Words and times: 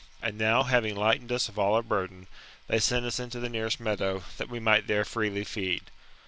And 0.19 0.35
now 0.35 0.63
having 0.63 0.95
lightened 0.95 1.31
us 1.31 1.47
of 1.47 1.59
all 1.59 1.75
our 1.75 1.83
burden, 1.83 2.25
they 2.65 2.79
sent 2.79 3.05
us 3.05 3.19
into 3.19 3.39
the 3.39 3.49
nearest 3.49 3.79
meadow, 3.79 4.23
that 4.37 4.49
we 4.49 4.59
might 4.59 4.87
there 4.87 5.05
freely 5.05 5.43
feed. 5.43 5.91